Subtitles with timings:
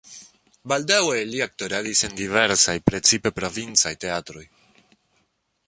[0.71, 4.43] Baldaŭe li aktoradis en diversaj, precipe provincaj teatroj.